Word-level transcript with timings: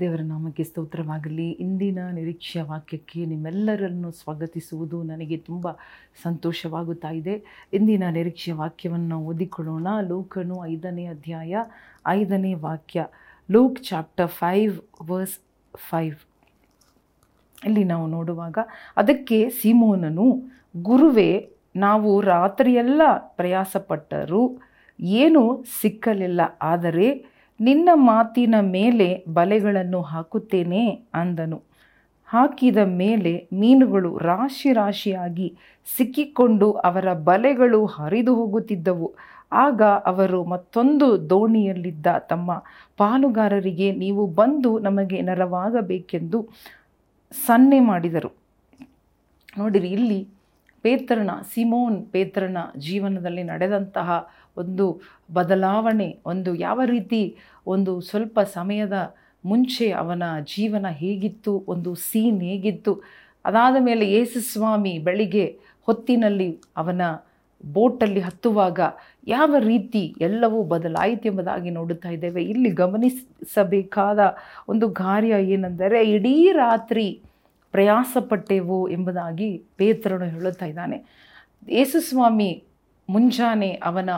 ದೇವರ 0.00 0.20
ನಾಮಕ್ಕೆ 0.22 0.64
ಸ್ತೋತ್ರವಾಗಲಿ. 0.64 1.50
ಇಂದಿನ 1.50 1.98
ನಿರೀಕ್ಷೆಯ 2.12 2.62
ವಾಕ್ಯಕ್ಕೆ 2.62 3.26
ನಿಮ್ಮೆಲ್ಲರನ್ನು 3.26 4.10
ಸ್ವಾಗತಿಸುವುದು 4.10 5.02
ನನಗೆ 5.02 5.36
ತುಂಬ 5.36 5.70
ಸಂತೋಷವಾಗುತ್ತಾ 6.22 7.10
ಇದೆ. 7.10 7.66
ಇಂದಿನ 7.72 8.02
ನಿರೀಕ್ಷೆಯ 8.10 8.54
ವಾಕ್ಯವನ್ನು 8.54 9.20
ಓದಿಕೊಳ್ಳೋಣ. 9.20 9.86
ಲೋಕನು 10.08 10.66
ಐದನೇ 10.66 11.06
ಅಧ್ಯಾಯ, 11.06 11.56
ಐದನೇ 12.06 12.54
ವಾಕ್ಯ, 12.54 13.06
Luke 13.50 13.84
chapter 13.84 14.28
five, 14.28 14.80
verse 15.10 15.38
five. 15.76 16.16
ಇಲ್ಲಿ 17.64 17.84
ನಾವು 17.84 18.06
ನೋಡುವಾಗ, 18.06 18.58
ಅದಕ್ಕೆ 18.96 19.50
ಸೀಮೋನನು, 19.50 20.42
ಗುರುವೇ, 20.82 21.52
ನಾವು 21.76 22.20
ರಾತ್ರಿಯೆಲ್ಲ 22.20 23.02
ಪ್ರಯಾಸಪಟ್ಟರೂ 23.16 24.58
ಏನೂ 25.00 25.64
ಸಿಕ್ಕಲಿಲ್ಲ. 25.80 26.40
ಆದರೆ 26.62 27.35
ನಿನ್ನ 27.60 27.88
ಮಾತಿನ 27.94 28.54
ಮೇಲೆ 28.60 29.24
ಬಲೆಗಳನ್ನು 29.32 30.00
ಹಾಕುತ್ತೇನೆ 30.02 30.82
ಅಂದನು. 31.14 31.62
ಹಾಕಿದ 32.28 32.76
ಮೇಲೆ 32.76 33.48
ಮೀನುಗಳು 33.52 34.18
ರಾಶಿ 34.18 34.72
ರಾಶಿಯಾಗಿ 34.72 35.48
ಸಿಕ್ಕಿಕೊಂಡು 35.96 36.72
ಅವರ 36.72 37.12
ಬಲೆಗಳು 37.12 37.86
ಹರಿದು 37.86 38.34
ಹೋಗುತ್ತಿದ್ದವು. 38.34 39.14
ಆಗ 39.52 39.82
ಅವರು 39.82 40.44
ಮತ್ತೊಂದು 40.44 41.30
ದೋಣಿಯಲ್ಲಿದ್ದ 41.30 42.06
ತಮ್ಮ 42.18 42.64
ಪಾಲುಗಾರರಿಗೆ, 42.96 43.92
ನೀವು 43.92 44.26
ಬಂದು 44.26 44.78
ನಮಗೆ 44.78 45.20
ನೆರವಾಗಬೇಕೆಂದು 45.22 46.48
ಸನ್ನೆ 47.46 47.80
ಮಾಡಿದರು. 47.80 48.30
ನೋಡಿರಿ, 49.58 49.88
ಇಲ್ಲಿ 49.88 50.20
ಪೇತ್ರನ, 50.82 51.30
ಸಿಮೋನ್ 51.54 52.06
ಪೇತ್ರನ 52.06 52.58
ಜೀವನದಲ್ಲಿ 52.78 53.42
ನಡೆದಂತಹ 53.42 54.28
ಒಂದು 54.56 55.00
ಬದಲಾವಣೆ, 55.34 56.18
ಒಂದು 56.26 56.54
ಯಾವ 56.54 56.80
ರೀತಿ 56.84 57.36
ಒಂದು 57.66 58.00
ಸ್ವಲ್ಪ 58.00 58.40
ಸಮಯದ 58.40 59.14
ಮುಂಚೆ 59.44 59.90
ಅವನ 59.90 60.22
ಜೀವನ 60.56 60.86
ಹೇಗಿತ್ತು, 60.88 61.64
ಒಂದು 61.68 61.94
ಸೀನ್ 61.94 62.42
ಹೇಗಿತ್ತು, 62.42 63.02
ಅದಾದ 63.44 63.76
ಮೇಲೆ 63.80 64.12
ಯೇಸುಸ್ವಾಮಿ 64.12 64.98
ಬೆಳಿಗ್ಗೆ 64.98 65.58
ಹೊತ್ತಿನಲ್ಲಿ 65.82 66.60
ಅವನ 66.76 67.00
ಬೋಟಲ್ಲಿ 67.64 68.20
ಹತ್ತುವಾಗ 68.20 68.80
ಯಾವ 69.26 69.54
ರೀತಿ 69.58 70.14
ಎಲ್ಲವೂ 70.20 70.62
ಬದಲಾಯಿತು 70.62 71.28
ಎಂಬುದಾಗಿ 71.28 71.70
ನೋಡುತ್ತಾ 71.70 72.08
ಇದ್ದೇವೆ. 72.08 72.44
ಇಲ್ಲಿ 72.44 72.70
ಗಮನಿಸಬೇಕಾದ 72.70 74.18
ಒಂದು 74.68 74.90
ಕಾರ್ಯ 74.90 75.28
ಏನೆಂದರೆ 75.28 76.10
ಇಡೀ 76.10 76.52
ರಾತ್ರಿ 76.52 77.22
ಪ್ರಯಾಸಪಟ್ಟೆವು 77.72 78.88
ಎಂಬುದಾಗಿ 78.88 79.62
ಪೇತ್ರನು 79.76 80.24
ಹೇಳುತ್ತಾ 80.24 80.66
ಇದ್ದಾನೆ. 80.66 80.98
ಯೇಸುಸ್ವಾಮಿ 81.68 82.64
ಮುಂಜಾನೆ 83.08 83.70
ಅವನ 83.70 84.10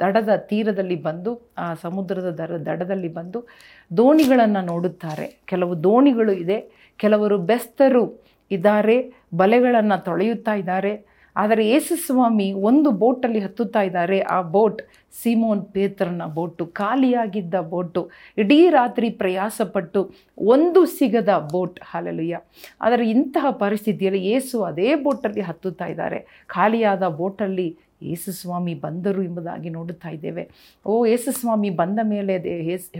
ದಡದ 0.00 0.28
ತೀರದಲ್ಲಿ 0.36 0.96
ಬಂದು, 0.96 1.50
ಆ, 1.58 1.74
ಸಮುದ್ರದ 1.74 2.30
ದರ, 2.30 2.56
ದಡದಲ್ಲಿ 2.56 3.08
ಬಂದು 3.08 3.48
ದೋಣಿಗಳನ್ನು 3.96 4.64
ನೋಡುತ್ತಾರೆ. 4.64 5.42
ಕೆಲವು 5.44 5.82
ದೋಣಿಗಳು 5.84 6.32
ಇದೆ. 6.32 6.88
ಕೆಲವರು 6.96 7.38
ಬೆಸ್ತರು 7.38 8.24
ಇದ್ದಾರೆ. 8.50 9.14
ಬಲೆಗಳನ್ನು 9.34 10.04
ತೊಳೆಯುತ್ತಾ 10.04 10.54
ಇದ್ದಾರೆ. 10.54 11.12
ಆದರೆ 11.36 11.68
ಯೇಸುಸ್ವಾಮಿ 11.68 12.52
ಒಂದು 12.52 12.90
ಬೋಟಲ್ಲಿ 12.90 13.38
ಹತ್ತುತ್ತಾ 13.38 13.82
ಇದ್ದಾರೆ. 13.82 14.20
ಆ 14.20 14.42
ಬೋಟ್ 14.42 14.82
ಸಿಮೋನ್ 15.22 15.64
ಪೇತ್ರನ 15.64 16.22
ಬೋಟು, 16.26 16.66
ಖಾಲಿಯಾಗಿದ್ದ 16.66 17.54
ಬೋಟು. 17.54 18.10
ಇಡೀ 18.38 18.70
ರಾತ್ರಿ 18.70 19.10
ಪ್ರಯಾಸಪಟ್ಟು 19.10 20.12
ಒಂದು 20.38 20.86
ಸಿಗದ 20.86 21.48
ಬೋಟ್. 21.52 21.80
ಹಾಲೆಲುಯ್ಯ. 21.84 22.38
ಆದರೆ 22.80 23.10
ಇಂತಹ 23.10 23.46
ಪರಿಸ್ಥಿತಿಯಲ್ಲಿ 23.50 24.26
ಯೇಸು 24.26 24.62
ಅದೇ 24.62 24.94
ಬೋಟಲ್ಲಿ 24.94 25.40
ಹತ್ತುತ್ತಾ 25.40 25.86
ಇದ್ದಾರೆ. 25.86 26.44
ಖಾಲಿಯಾದ 26.46 27.08
ಬೋಟಲ್ಲಿ 27.08 27.78
ಯೇಸುಸ್ವಾಮಿ 28.10 28.74
ಬಂದರು 28.74 29.22
ಎಂಬುದಾಗಿ 29.22 29.70
ನೋಡುತ್ತಾ 29.70 30.08
ಇದ್ದೇವೆ. 30.08 30.50
ಓ, 30.86 31.06
ಯೇಸುಸ್ವಾಮಿ 31.06 31.70
ಬಂದ 31.70 31.98
ಮೇಲೆ 32.02 32.34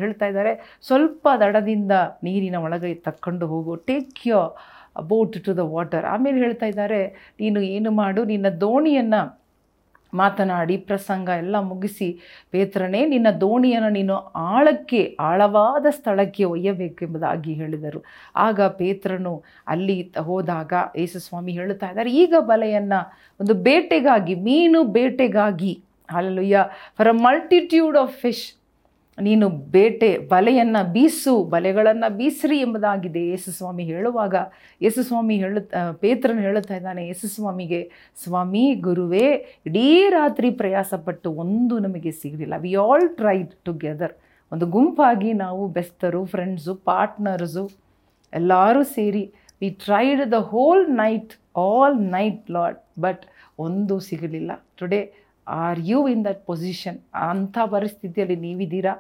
ಹೇಳ್ತಾ 0.01 0.27
ಇದ್ದಾರೆ, 0.27 0.81
ಸ್ವಲ್ಪ 0.83 1.29
ದಡದಿಂದ 1.41 1.93
ನೀರಿನ 2.25 2.57
ಒಳಗೆ 2.57 2.95
ತಕ್ಕೊಂಡು 2.95 3.47
ಹೋಗು 3.47 3.77
take 3.77 4.27
your 4.27 4.57
boat 5.09 5.45
to 5.45 5.57
the 5.57 5.59
water 5.59 6.05
ಆಮೇಲೆ 6.05 6.39
ಹೇಳ್ತಾ 6.39 6.67
ಇದ್ದಾರೆ, 6.67 7.01
ನೀನು 7.41 7.61
ಏನು 7.61 7.91
ಮಾಡು, 7.91 8.25
ನಿನ್ನ 8.25 8.49
ದೋಣಿಯನ್ನು 8.49 9.42
ಮಾತನಾಡಿ 10.15 10.77
ಪ್ರಸಂಗ 10.77 11.29
ಎಲ್ಲ 11.29 11.61
ಮುಗಿಸಿ, 11.61 12.21
ಪೇತ್ರನೇ, 12.51 13.07
ನಿನ್ನ 13.07 13.27
ದೋಣಿಯನ್ನು 13.41 13.89
ನೀನು 13.89 14.17
ಆಳಕ್ಕೆ, 14.37 15.17
ಆಳವಾದ 15.21 15.87
ಸ್ಥಳಕ್ಕೆ 15.91 16.45
ಒಯ್ಯಬೇಕೆಂಬುದಾಗಿ 16.45 17.55
ಹೇಳಿದರು. 17.55 18.05
ಆಗ 18.37 18.61
ಪೇತ್ರನು 18.61 19.43
ಅಲ್ಲಿ 19.69 20.13
ಹೋದಾಗ 20.19 20.73
ಯೇಸುಸ್ವಾಮಿ 20.97 21.53
ಹೇಳುತ್ತಾ 21.53 21.91
ಇದ್ದಾರೆ, 21.91 22.13
ಈಗ 22.13 22.35
ಬಲೆಯನ್ನು 22.41 23.01
ಒಂದು 23.41 23.55
ಬೇಟೆಗಾಗಿ, 23.55 24.35
ಮೀನು 24.35 24.85
ಬೇಟೆಗಾಗಿ 24.85 25.83
ಅಲ್ಲಯ್ಯ 26.09 26.65
for 26.99 27.09
a 27.09 27.13
multitude 27.13 27.97
of 27.97 28.15
fish 28.15 28.62
ನೀನು 29.19 29.49
ಬೇಟೆ 29.49 30.19
ಬಲೆಯನ್ನು 30.19 30.93
ಬೀಸು, 30.93 31.45
ಬಲೆಗಳನ್ನು 31.45 32.17
ಬೀಸ್ರಿ 32.17 32.59
ಎಂಬುದಾಗಿದೆ 32.61 33.27
ಯೇಸುಸ್ವಾಮಿ 33.29 33.85
ಹೇಳುವಾಗ. 33.85 34.35
ಯೇಸುಸ್ವಾಮಿ 34.81 35.37
ಹೇಳುತ್ತಾ 35.37 35.93
ಪೇತ್ರನು 35.93 36.41
ಹೇಳುತ್ತಾ 36.41 36.77
ಇದ್ದಾನೆ, 36.77 37.07
ಯೇಸುಸ್ವಾಮಿಗೆ, 37.07 37.81
ಸ್ವಾಮಿ, 38.25 38.75
ಗುರುವೇ, 38.75 39.29
ಇಡೀ 39.67 40.09
ರಾತ್ರಿ 40.09 40.51
ಪ್ರಯಾಸಪಟ್ಟು 40.51 41.31
ಒಂದು 41.33 41.79
ನಮಗೆ 41.79 42.13
ಸಿಗಲಿಲ್ಲ. 42.13 42.55
ವಿ 42.59 42.75
ಆಲ್ 42.75 43.09
ಟ್ರೈಡ್ 43.17 43.53
ಟುಗೆದರ್ 43.65 44.15
ಒಂದು 44.53 44.67
ಗುಂಪಾಗಿ 44.67 45.33
ನಾವು 45.33 45.69
ಬೆಸ್ತರು 45.69 46.25
ಫ್ರೆಂಡ್ಸು 46.25 46.75
ಪಾರ್ಟ್ನರ್ಸು 46.75 47.71
ಎಲ್ಲರೂ 48.33 48.83
ಸೇರಿ 48.83 49.35
we 49.61 49.71
tried 49.71 50.33
the 50.33 50.35
whole 50.35 50.91
night 50.97 51.33
all 51.57 51.97
night 52.01 52.51
Lord 52.51 52.79
but 53.01 53.23
ಒಂದು 53.59 54.01
ಸಿಗಲಿಲ್ಲ. 54.01 54.53
Today 54.79 55.01
are 55.47 55.81
you 55.85 56.09
in 56.09 56.25
that 56.25 56.47
position 56.47 56.99
ಅಂಥ 57.15 57.59
ಪರಿಸ್ಥಿತಿಯಲ್ಲಿ 57.75 58.37
ನೀವಿದ್ದೀರಾ? 58.37 58.95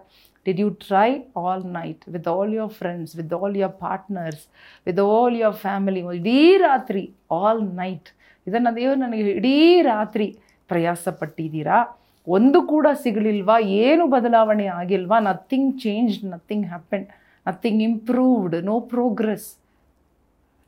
Did 0.46 0.60
you 0.60 0.70
try 0.70 1.10
all 1.36 1.64
night 1.64 2.02
with 2.08 2.28
all 2.28 2.54
your 2.54 2.72
friends 2.72 3.16
with 3.16 3.32
all 3.32 3.56
your 3.56 3.76
partners 3.78 4.44
with 4.86 5.00
all 5.00 5.36
your 5.36 5.56
family 5.56 6.00
ಇಡೀ 6.20 6.58
ರಾತ್ರಿ 6.58 7.04
all 7.30 7.62
night 7.62 8.08
ಇದನ್ನು 8.46 8.76
ದೇವರು 8.76 8.98
ನನಗೆ 8.98 9.30
ಇಡೀ 9.30 9.82
ರಾತ್ರಿ 9.82 10.38
ಪ್ರಯಾಸ 10.68 11.08
ಪಟ್ಟಿದ್ದೀರಾ 11.08 11.78
ಒಂದು 12.26 12.62
ಕೂಡ 12.62 12.86
ಸಿಗಲಿಲ್ವಾ? 13.02 13.58
ಏನು 13.60 14.06
ಬದಲಾವಣೆ 14.06 14.66
ಆಗಿಲ್ವಾ? 14.66 15.20
Nothing 15.20 15.80
change 15.80 16.24
nothing 16.24 16.66
happen 16.66 17.06
nothing 17.46 17.82
improved 17.82 18.64
no 18.64 18.80
progress 18.80 19.48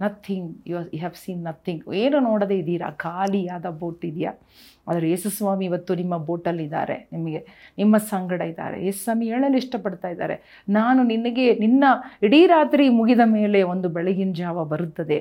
nothing 0.01 0.49
you 0.71 0.77
you 0.95 0.99
have 1.03 1.17
seen 1.23 1.43
nothing 1.45 1.83
ಏನು 2.03 2.19
ನೋಡದೇ 2.29 2.57
ಇದ್ದೀರಾ? 2.63 2.89
ಖಾಲಿಯಾದ 3.05 3.67
ಬೋಟ್ 3.81 4.05
ಇದೆಯಾ? 4.11 4.33
ಆದರೆ 4.89 5.07
ಯೇಸುಸ್ವಾಮಿ 5.11 5.65
ಇವತ್ತು 5.69 5.93
ನಿಮ್ಮ 6.01 6.15
ಬೋಟಲ್ಲಿದ್ದಾರೆ 6.29 6.97
ನಿಮಗೆ, 7.13 7.41
ನಿಮ್ಮ 7.79 7.97
ಸಂಗಡ 8.11 8.41
ಇದ್ದಾರೆ. 8.51 8.77
ಯೇಸುಸ್ವಾಮಿ 8.87 9.27
ಹೇಳಲು 9.33 9.57
ಇಷ್ಟಪಡ್ತಾ 9.63 10.09
ಇದ್ದಾರೆ. 10.09 10.37
ನಾನು 10.69 11.01
ನಿನಗೆ, 11.03 11.47
ನಿನ್ನ 11.65 11.85
ಇಡೀ 12.27 12.41
ರಾತ್ರಿ 12.47 12.87
ಮುಗಿದ 12.99 13.25
ಮೇಲೆ 13.37 13.61
ಒಂದು 13.73 13.91
ಬೆಳಗಿನ 13.97 14.33
ಜಾವ 14.41 14.65
ಬರುತ್ತದೆ. 14.73 15.19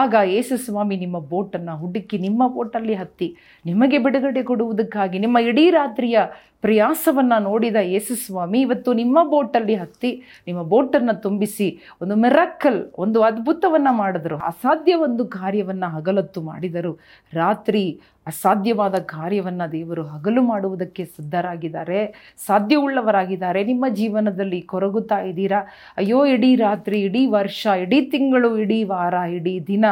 ಆಗ 0.00 0.14
ಯೇಸುಸ್ವಾಮಿ 0.34 0.98
ನಿಮ್ಮ 1.04 1.20
ಬೋಟನ್ನು 1.32 1.76
ಹುಡುಕಿ 1.82 2.18
ನಿಮ್ಮ 2.18 2.48
ಬೋಟಲ್ಲಿ 2.56 2.96
ಹತ್ತಿ 3.02 3.28
ನಿಮಗೆ 3.64 4.00
ಬಿಡುಗಡೆ 4.06 4.42
ಕೊಡುವುದಕ್ಕಾಗಿ 4.50 5.18
ನಿಮ್ಮ 5.18 5.38
ಇಡೀ 5.50 5.66
ರಾತ್ರಿಯ 5.70 6.18
ಪ್ರಯಾಸವನ್ನು 6.60 7.38
ನೋಡಿದ 7.46 7.78
ಯೇಸುಸ್ವಾಮಿ 7.94 8.58
ಇವತ್ತು 8.60 8.90
ನಿಮ್ಮ 8.92 9.18
ಬೋಟಲ್ಲಿ 9.32 9.74
ಹತ್ತಿ 9.74 10.10
ನಿಮ್ಮ 10.46 10.60
ಬೋಟನ್ನು 10.72 11.14
ತುಂಬಿಸಿ 11.20 11.66
ಒಂದು 12.02 12.14
ಮೆರಕ್ಕಲ್ 12.16 12.78
ಒಂದು 13.04 13.18
ಅದ್ಭುತವನ್ನು 13.22 13.83
ಮಾಡಿದರು. 13.90 14.38
ಅಸಾಧ್ಯ 14.38 14.94
ಒಂದು 14.94 15.26
ಕಾರ್ಯವನ್ನು 15.26 15.90
ಹಗಲತ್ತು 15.90 16.42
ಮಾಡಿದರು. 16.42 16.98
ರಾತ್ರಿ 17.32 18.00
ಅಸಾಧ್ಯವಾದ 18.26 18.94
ಕಾರ್ಯವನ್ನು 18.94 19.72
ದೇವರು 19.72 20.04
ಹಗಲು 20.04 20.42
ಮಾಡುವುದಕ್ಕೆ 20.42 21.04
ಸಿದ್ಧರಾಗಿದ್ದಾರೆ. 21.04 22.34
ಸಾಧ್ಯವುಳ್ಳವರಾಗಿದ್ದಾರೆ. 22.46 23.64
ನಿಮ್ಮ 23.64 23.84
ಜೀವನದಲ್ಲಿ 23.94 24.60
ಕೊರಗುತ್ತಾ 24.60 25.18
ಇದ್ದೀರಾ? 25.18 25.58
ಅಯ್ಯೋ, 25.96 26.24
ಇಡೀ 26.26 26.56
ರಾತ್ರಿ, 26.56 27.00
ಇಡೀ 27.00 27.26
ವರ್ಷ, 27.26 27.66
ಇಡೀ 27.66 28.10
ತಿಂಗಳು, 28.10 28.58
ಇಡೀ 28.58 28.84
ವಾರ, 28.84 29.14
ಇಡೀ 29.14 29.60
ದಿನ 29.66 29.84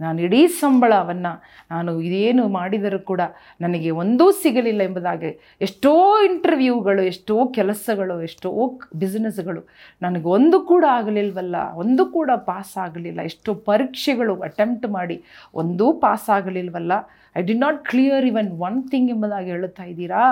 ನಾನು 0.00 0.20
ಇಡೀ 0.20 0.46
ಸಂಬಳವನ್ನು 0.46 1.32
ನಾನು 1.70 2.00
ಇದೇನು 2.00 2.48
ಮಾಡಿದರೂ 2.48 2.98
ಕೂಡ 2.98 3.20
ನನಗೆ 3.60 3.90
ಒಂದೂ 3.90 4.32
ಸಿಗಲಿಲ್ಲ 4.32 4.82
ಎಂಬುದಾಗಿ 4.82 5.38
ಎಷ್ಟೋ 5.60 6.22
ಇಂಟರ್ವ್ಯೂಗಳು, 6.24 7.02
ಎಷ್ಟೋ 7.02 7.46
ಕೆಲಸಗಳು, 7.46 8.22
ಎಷ್ಟೋ 8.22 8.50
ಬಿಸ್ನೆಸ್ಗಳು 8.96 9.62
ನನಗೆ 10.02 10.24
ಒಂದು 10.24 10.60
ಕೂಡ 10.60 10.84
ಆಗಲಿಲ್ವಲ್ಲ, 10.88 11.56
ಒಂದು 11.74 12.06
ಕೂಡ 12.06 12.30
ಪಾಸ್ 12.34 12.78
ಆಗಲಿಲ್ಲ, 12.78 13.20
ಎಷ್ಟೋ 13.20 13.54
ಪರೀಕ್ಷೆಗಳು 13.54 14.42
ಅಟೆಂಪ್ಟ್ 14.42 14.86
ಮಾಡಿ 14.90 15.24
ಒಂದೂ 15.54 15.92
pass 15.92 16.30
ಆಗಲಿಲ್ವಲ್ಲ. 16.30 16.92
I 17.36 17.42
did 17.50 17.54
not 17.64 17.78
clear 17.90 18.24
even 18.30 18.50
one 18.66 18.78
thing 18.92 19.10
ಎಂಬುದಾಗಿ 19.14 19.50
ಹೇಳುತ್ತಾ 19.54 19.84
ಇದ್ದೀರಾ? 19.84 20.24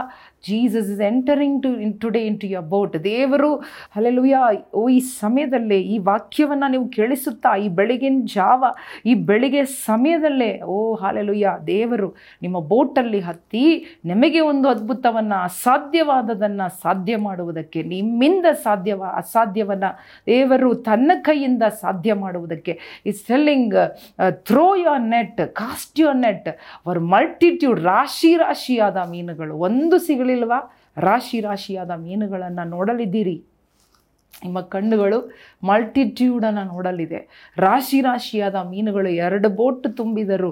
Jesus 0.46 0.90
is 0.94 1.02
entering 1.10 1.56
to 1.64 1.70
in 1.84 1.94
today 2.02 2.20
in 2.28 2.38
to 2.42 2.48
your 2.54 2.66
boat 2.74 2.96
ದೇವರು 3.04 3.50
ಅಲ್ಲೆಲುಯ್ಯ 3.96 4.36
ಓ, 4.74 4.82
ಈ 4.88 5.00
ಸಮಯದಲ್ಲೇ 5.20 5.78
ಈ 5.94 5.96
ವಾಕ್ಯವನ್ನು 6.10 6.68
ನೀವು 6.74 6.86
ಕೇಳಿಸುತ್ತಾ, 6.96 7.50
ಈ 7.64 7.68
ಬೆಳಗಿನ 7.78 8.18
ಜಾವ, 8.34 8.62
ಈ 9.10 9.14
ಬೆಳಿಗ್ಗೆ 9.28 9.62
ಸಮಯದಲ್ಲೇ, 9.86 10.50
ಓ 10.74 10.76
ಹಾಲೆಲುಯ್ಯ 10.94 11.52
ದೇವರು 11.66 12.08
ನಿಮ್ಮ 12.42 12.60
ಬೋಟಲ್ಲಿ 12.72 13.20
ಹತ್ತಿ 13.20 13.64
ನಿಮಗೆ 14.12 14.40
ಒಂದು 14.50 14.68
ಅದ್ಭುತವನ್ನು, 14.68 15.38
ಅಸಾಧ್ಯವಾದದನ್ನು 15.48 16.68
ಸಾಧ್ಯ 16.82 17.16
ಮಾಡುವುದಕ್ಕೆ, 17.26 17.82
ನಿಮ್ಮಿಂದ 17.94 18.46
ಸಾಧ್ಯವ, 18.66 19.02
ಅಸಾಧ್ಯವನ್ನು 19.22 19.90
ದೇವರು 20.26 20.70
ತನ್ನ 20.88 21.10
ಕೈಯಿಂದ 21.22 21.64
ಸಾಧ್ಯ 21.82 22.14
ಮಾಡುವುದಕ್ಕೆ 22.14 22.72
is 23.06 23.20
selling 23.26 23.76
throw 24.48 24.66
your 24.76 25.04
net 25.14 25.40
cast 25.54 26.00
your 26.00 26.20
net 26.26 26.48
our 26.90 27.00
multitude 27.00 27.80
ರಾಶಿ 27.80 28.36
ರಾಶಿಯಾದ 28.36 28.96
ಮೀನುಗಳು. 28.96 29.54
ಒಂದು 29.54 29.98
ಸಿಗಲಿಲ್ವಾ? 29.98 30.76
ರಾಶಿ 30.96 31.40
ರಾಶಿಯಾದ 31.40 31.90
ಮೀನುಗಳನ್ನು 31.90 32.64
ನೋಡಲಿದ್ದೀರಿ. 32.68 33.44
ನಿಮ್ಮ 34.44 34.60
ಕಣ್ಣುಗಳು 34.60 35.18
ಮಲ್ಟಿಟ್ಯೂಡನ್ನು 35.62 36.64
ನೋಡಲಿದೆ. 36.64 37.52
ರಾಶಿ 37.56 38.00
ರಾಶಿಯಾದ 38.00 38.54
ಮೀನುಗಳು 38.54 39.08
ಎರಡು 39.08 39.48
ಬೋಟ್ 39.48 39.86
ತುಂಬಿದರು 39.96 40.50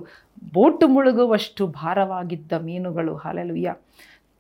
ಬೋಟ್ 0.53 0.85
ಮುಳುಗುವಷ್ಟು 0.87 1.67
ಭಾರವಾಗಿದ್ದ 1.67 2.53
ಮೀನುಗಳು. 2.53 3.17
ಹಾಲೆಲುಯ್ಯ 3.17 3.75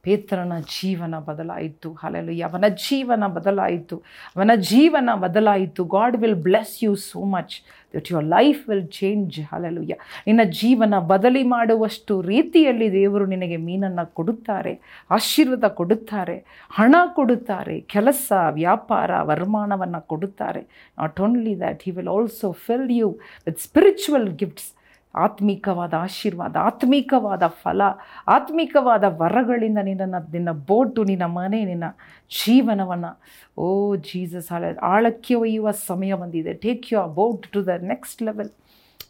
ಪೇತ್ರನ 0.08 0.54
ಜೀವನ 0.74 1.14
ಬದಲಾಯಿತು. 1.30 1.88
ಹಾಲೆಲುಯ್ಯ 2.02 2.50
ಅವನ 2.50 2.66
ಜೀವನ 2.84 3.24
ಬದಲಾಯಿತು. 3.38 3.96
ಅವನ 4.36 4.52
ಜೀವನ 4.70 5.10
ಬದಲಾಯಿತು. 5.24 5.84
God 5.96 6.16
will 6.22 6.40
bless 6.46 6.76
you 6.84 6.94
so 7.08 7.20
much 7.34 7.56
that 7.96 8.08
your 8.12 8.26
life 8.26 8.60
will 8.68 8.88
change 8.88 9.36
hallelujah 9.50 9.94
ನಿನ್ನ 10.26 10.42
ಜೀವನ 10.60 10.94
ಬದಲಿ 11.12 11.42
ಮಾಡುವಷ್ಟು 11.42 12.14
ರೀತಿಯಲ್ಲಿ 12.22 12.88
ದೇವರು 12.92 13.26
ನಿನಗೆ 13.26 13.56
ಮೀನನ್ನು 13.68 14.04
ಕೊಡುತ್ತಾರೆ, 14.14 14.72
ಆಶೀರ್ವಾದ 15.10 15.68
ಕೊಡುತ್ತಾರೆ, 15.80 16.36
ಹಣ 16.78 16.94
ಕೊಡುತ್ತಾರೆ, 17.14 17.80
ಕೆಲಸ, 17.80 18.32
ವ್ಯಾಪಾರ, 18.50 19.10
ವರಮಾನವನ್ನು 19.22 20.00
ಕೊಡುತ್ತಾರೆ. 20.06 20.64
Not 20.98 21.20
only 21.20 21.54
that 21.58 21.84
he 21.84 21.90
will 21.90 22.12
also 22.16 22.50
fill 22.66 22.90
you 22.90 23.10
with 23.46 23.60
spiritual 23.68 24.28
gifts 24.40 24.68
ಆತ್ಮಿಕವಾದ 25.14 25.94
ಆಶೀರ್ವಾದ, 25.94 26.56
ಆತ್ಮಿಕವಾದ 26.56 27.46
ಫಲ, 27.46 27.82
ಆತ್ಮಿಕವಾದ 28.28 29.04
ವರಗಳಿಂದ 29.04 29.78
ನಿನ್ನನ್ನು 29.82 30.32
ನಿನ್ನ 30.32 30.52
ಬೋಟು, 30.52 31.04
ನಿನ್ನ 31.04 31.24
ಮನೆ, 31.24 31.64
ನಿನ್ನ 31.64 31.84
ಜೀವನವನ್ನು. 32.44 33.20
ಓ 33.60 33.96
ಜೀಸಸ್, 33.96 34.52
ಆಳ, 34.52 34.64
ಆಳಕ್ಕೆ 34.82 35.34
ಒಯ್ಯುವ 35.34 35.70
ಸಮಯ 35.70 36.14
ಬಂದಿದೆ. 36.14 36.54
Take 36.54 36.92
your 36.92 37.08
boat 37.08 37.46
to 37.46 37.66
the 37.66 37.68
next 37.68 38.22
level 38.22 38.50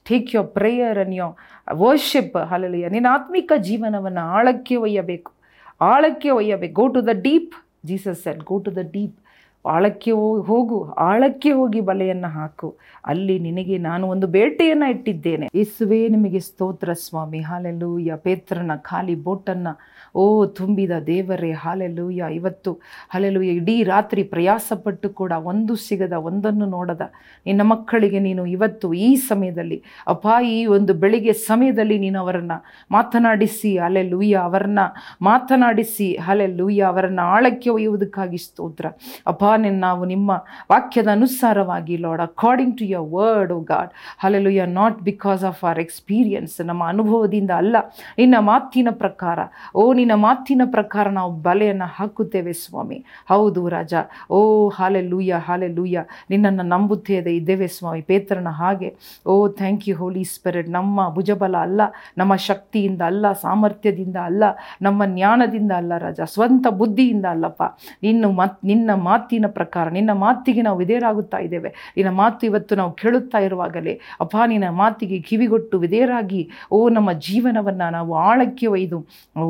take 0.09 0.35
your 0.35 0.49
prayer 0.49 0.99
on 0.99 1.15
your 1.15 1.35
worship 1.73 2.37
hallelujah 2.37 2.89
ನಿನ್ನ 2.89 3.07
ಆತ್ಮಿಕ 3.11 3.53
ಜೀವನವನ್ನು 3.57 4.21
ಆಳಕ್ಕೆ 4.21 4.77
ಒಯ್ಯಬೇಕು. 4.77 5.33
ಆಳಕ್ಕೆ 5.81 6.31
ಒಯ್ಯಬೇಕು. 6.31 6.75
Go 6.75 6.89
to 6.89 7.07
the 7.07 7.09
deep 7.13 7.55
Jesus 7.87 8.23
said 8.23 8.41
go 8.41 8.59
to 8.59 8.77
the 8.77 8.79
deep 8.93 9.21
ಆಳಕ್ಕೆ 9.67 10.11
ಹೋಗು, 10.11 10.91
ಆಳಕ್ಕೆ 10.91 11.51
ಹೋಗಿ 11.51 11.81
ಬಲೆಯನ್ನು 11.81 12.29
ಹಾಕು. 12.29 12.77
ಅಲ್ಲಿ 13.05 13.39
ನಿನಗೆ 13.39 13.79
ನಾನು 13.79 14.07
ಒಂದು 14.07 14.27
ಬೇಟೆಯನ್ನು 14.27 14.91
ಇಟ್ಟಿದ್ದೇನೆ. 14.91 15.49
ಯೇಸುವೆ, 15.55 16.09
ನಿಮಗೆ 16.09 16.41
ಸ್ತೋತ್ರ 16.41 16.93
ಸ್ವಾಮಿ. 16.93 17.41
ಹಾಲೆಲ್ಲೂಯ್ಯ 17.41 18.17
ಪೇತ್ರನ 18.17 18.71
ಖಾಲಿ 18.77 19.15
ಬೋಟನ್ನು, 19.15 19.79
ಓ, 20.15 20.45
ತುಂಬಿದ 20.47 20.91
ದೇವರೇ 21.07 21.53
ಹಾಲೆಲ್ಲೂಯ್ಯ 21.53 22.35
ಇವತ್ತು 22.35 22.73
ಹಾಲೆಲ್ಲೂಯ್ಯ 23.11 23.53
ಇಡೀ 23.53 23.83
ರಾತ್ರಿ 23.83 24.23
ಪ್ರಯಾಸಪಟ್ಟು 24.23 25.11
ಕೂಡ 25.11 25.33
ಒಂದು 25.33 25.77
ಸಿಗದ, 25.77 26.13
ಒಂದನ್ನು 26.13 26.67
ನೋಡದ. 26.67 27.01
ನಿನ್ನ 27.47 27.63
ಮಕ್ಕಳಿಗೆ 27.63 28.19
ನೀನು 28.19 28.47
ಇವತ್ತು, 28.47 28.93
ಈ 28.93 29.15
ಸಮಯದಲ್ಲಿ, 29.15 29.83
ಅಪ್ಪ, 30.07 30.29
ಈ 30.45 30.67
ಒಂದು 30.67 30.95
ಬೆಳಿಗ್ಗೆ 30.95 31.33
ಸಮಯದಲ್ಲಿ 31.33 31.99
ನೀನು 31.99 32.21
ಅವರನ್ನು 32.21 32.65
ಮಾತನಾಡಿಸಿ 32.91 33.79
ಹಾಲೆಲ್ಲೂಯ್ಯ 33.79 34.37
ಅವರನ್ನು 34.37 34.95
ಮಾತನಾಡಿಸಿ 35.25 36.17
ಹಾಲೆಲ್ಲೂಯ್ಯ 36.17 36.83
ಅವರನ್ನು 36.83 37.23
ಆಳಕ್ಕೆ 37.23 37.71
ಒಯ್ಯುವುದಕ್ಕಾಗಿ 37.71 38.39
ಸ್ತೋತ್ರ. 38.39 38.87
ಅಪ್ಪ 39.27 39.45
ನಿನ್ನ 39.57 39.81
ನಾವು 39.81 40.05
ನಿಮ್ಮ 40.05 40.31
ವಾಕ್ಯದ 40.71 41.09
ಅನುಸಾರವಾಗಿ 41.09 41.97
lord 41.97 42.23
according 42.23 42.79
to 42.79 42.85
your 42.85 43.29
word 43.29 43.53
O 43.53 43.61
God 43.61 43.91
hallelujah 44.19 44.67
not 44.67 45.03
because 45.03 45.45
of 45.45 45.65
our 45.65 45.79
experience 45.79 46.67
ನಮ್ಮ 46.67 46.89
ಅನುಭವದಿಂದ 46.89 47.51
ಅಲ್ಲ. 47.51 47.77
ನಿನ್ನ 48.19 48.35
ಮಾತಿನ 48.39 48.89
ಪ್ರಕಾರ, 48.91 49.39
ಓ, 49.75 49.93
ನಿನ್ನ 49.93 50.13
ಮಾತಿನ 50.15 50.63
ಪ್ರಕಾರ 50.65 51.09
ನಾವು 51.09 51.33
ಬಲೆಯನ್ನು 51.33 51.85
ಹಾಕುತ್ತೇವೆ, 51.85 52.53
ಸ್ವಾಮಿ. 52.53 53.05
ಹೌದು, 53.29 53.69
ರಾಜ. 53.69 53.95
ಓ 54.31 54.69
ಹಾಲೆ 54.69 55.03
ಲೂಯ 55.03 55.35
ಹಾಲೆ 55.35 55.69
ಲೂಯ 55.69 55.99
ನಿನ್ನನ್ನು 56.31 56.63
ನಂಬುತ್ತೇದೆ 56.63 57.37
ಇದ್ದೇವೆ, 57.37 57.67
ಸ್ವಾಮಿ. 57.67 58.01
ಪೇತ್ರನ 58.01 58.49
ಹಾಗೆ. 58.49 58.97
O 59.27 59.49
thank 59.49 59.89
you 59.89 59.97
Holy 59.97 60.25
Spirit 60.25 60.69
ನಮ್ಮ 60.69 61.15
ಭುಜಬಲ 61.15 61.57
ಅಲ್ಲ, 61.57 61.81
ನಮ್ಮ 62.19 62.37
ಶಕ್ತಿಯಿಂದ 62.37 63.03
ಅಲ್ಲ, 63.03 63.33
ಸಾಮರ್ಥ್ಯದಿಂದ 63.33 64.17
ಅಲ್ಲ, 64.17 64.45
ನಮ್ಮ 64.83 65.05
ಜ್ಞಾನದಿಂದ 65.05 65.73
ಅಲ್ಲ, 65.73 65.99
ರಾಜ. 65.99 66.21
ಸ್ವಂತ 66.21 66.67
ಬುದ್ಧಿಯಿಂದ 66.69 67.27
ಅಲ್ಲಪ್ಪ. 67.27 67.63
ನಿನ್ನ 68.03 68.27
ಮಾತ್, 68.27 68.65
ನಿನ್ನ 68.65 68.91
ಮಾತಿನ 68.95 69.38
ಪ್ರಕಾರ 69.47 69.89
ನಿನ್ನ 69.89 70.13
ಮಾತಿಗೆ 70.13 70.63
ನಾವು 70.63 70.79
ವಿಧೇಯರಾಗುತ್ತಾ 70.79 71.39
ಇದ್ದೇವೆ. 71.39 71.93
ನಿನ್ನ 71.97 72.11
ಮಾತು 72.11 72.47
ಇವತ್ತು 72.47 72.75
ನಾವು 72.75 72.93
ಕೇಳುತ್ತಾ 72.93 73.39
ಇರುವಾಗಲೇ, 73.39 74.01
ಅಪ್ಪ, 74.21 74.37
ನಿನ್ನ 74.47 74.69
ಮಾತಿಗೆ 74.69 75.19
ಕಿವಿಗೊಟ್ಟು 75.19 75.79
ವಿಧೇಯರಾಗಿ, 75.79 76.51
ಓ, 76.71 76.89
ನಮ್ಮ 76.89 77.13
ಜೀವನವನ್ನು 77.13 77.91
ನಾವು 77.91 78.15
ಆಳಕ್ಕೆ 78.15 78.67
ಒಯ್ದು 78.67 79.07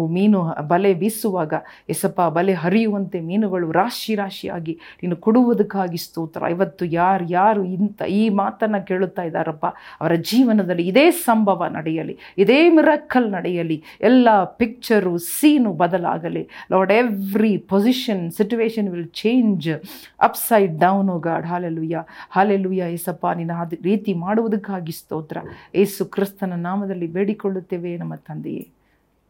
ಮೀನು 0.06 0.55
ಬಲೆ 0.69 0.94
ಬೀಸುವಾಗ, 0.94 1.55
ಎಸಪ್ಪ, 1.88 2.20
ಬಲೆ 2.20 2.52
ಹರಿಯುವಂತೆ 2.52 3.20
ಮೀನುಗಳು 3.20 3.73
ರಾಶಿ 3.73 4.14
ರಾಶಿಯಾಗಿ 4.14 4.79
ನೀನು 5.02 5.17
ಕೊಡುವುದಕ್ಕಾಗಿ 5.17 5.96
ಸ್ತೋತ್ರ. 5.96 6.43
ಇವತ್ತು 6.50 6.85
ಯಾರು 6.85 7.25
ಯಾರು 7.25 7.64
ಇಂಥ 7.64 8.02
ಈ 8.02 8.29
ಮಾತನ್ನು 8.29 8.87
ಕೇಳುತ್ತಾ 8.87 9.23
ಇದ್ದಾರಪ್ಪ? 9.23 9.67
ಅವರ 10.00 10.14
ಜೀವನದಲ್ಲಿ 10.14 10.87
ಇದೇ 10.88 11.11
ಸಂಭವ 11.11 11.64
ನಡೆಯಲಿ, 11.67 12.19
ಇದೇ 12.38 12.70
ಮಿರಕ್ಕಲ್ 12.70 13.32
ನಡೆಯಲಿ, 13.32 13.82
ಎಲ್ಲ 14.00 14.44
picture 14.44 15.19
scene 15.19 15.73
ಬದಲಾಗಲಿ. 15.73 16.49
Lord 16.73 16.93
every 16.93 17.56
position 17.58 18.31
situation 18.32 18.88
will 18.88 19.08
change 19.08 19.77
upside 20.20 20.78
down 20.78 21.10
O 21.10 21.19
God 21.19 21.46
hallelujah 21.46 22.04
hallelujah 22.30 22.92
Yesappa, 22.92 23.26
ನಿನ್ನ 23.34 23.52
ಅದು 23.52 23.82
ರೀತಿ 23.82 24.14
ಮಾಡುವುದಕ್ಕಾಗಿ 24.14 24.92
ಸ್ತೋತ್ರ. 24.92 25.38
ಏಸು 25.75 26.04
ಕ್ರಿಸ್ತನ 26.04 26.52
ನಾಮದಲ್ಲಿ 26.56 27.06
ಬೇಡಿಕೊಳ್ಳುತ್ತೇವೆ 27.06 27.96
ನಮ್ಮ 27.96 28.14
ತಂದೆಯೇ. 28.14 28.69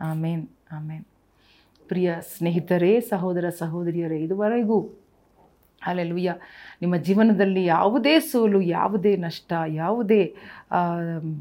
ಆಮೇನ್ 0.00 0.48
ಆಮೇನ್. 0.72 1.04
ಪ್ರಿಯ 1.88 2.14
ಸ್ನೇಹಿತರೇ, 2.36 3.00
ಸಹೋದರ 3.00 3.48
ಸಹೋದರಿಯರೇ, 3.58 4.18
ಇದುವರೆಗೂ 4.18 4.90
ಅಲ್ಲೆಲುಯ್ಯ 5.86 6.34
ನಿಮ್ಮ 6.82 6.96
ಜೀವನದಲ್ಲಿ 6.96 7.64
ಯಾವುದೇ 7.64 8.20
ಸೋಲು, 8.20 8.60
ಯಾವುದೇ 8.60 9.16
ನಷ್ಟ, 9.16 9.52
ಯಾವುದೇ 9.68 10.34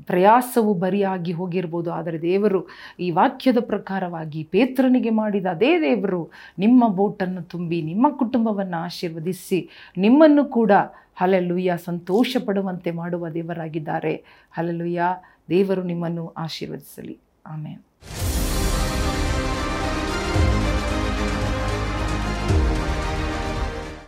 ಪ್ರಯಾಸವು 0.05 0.73
ಬರಿಯಾಗಿ 0.73 1.31
ಹೋಗಿರ್ಬೋದು, 1.31 1.91
ಆದರೆ 1.91 2.21
ದೇವರು 2.21 2.67
ಈ 2.99 3.11
ವಾಕ್ಯದ 3.11 3.57
ಪ್ರಕಾರವಾಗಿ 3.59 4.43
ಪೇತ್ರನಿಗೆ 4.43 5.09
ಮಾಡಿದ 5.09 5.45
ಅದೇ 5.45 5.81
ದೇವರು 5.81 6.31
ನಿಮ್ಮ 6.59 6.87
ಬೋಟನ್ನು 6.87 7.43
ತುಂಬಿ, 7.43 7.81
ನಿಮ್ಮ 7.81 8.09
ಕುಟುಂಬವನ್ನು 8.09 8.77
ಆಶೀರ್ವದಿಸಿ, 8.77 9.69
ನಿಮ್ಮನ್ನು 9.97 10.45
ಕೂಡ 10.45 10.71
ಹಲಲುಯ್ಯ 11.15 11.73
ಸಂತೋಷ 11.85 12.37
ಪಡುವಂತೆ 12.45 12.91
ಮಾಡುವ 12.91 13.29
ದೇವರಾಗಿದ್ದಾರೆ. 13.29 14.15
ಹಲಲುಯ್ಯ. 14.51 15.01
ದೇವರು 15.49 15.83
ನಿಮ್ಮನ್ನು 15.83 16.27
ಆಶೀರ್ವದಿಸಲಿ. 16.27 17.19
ಆಮೇಲೆ 17.47 18.36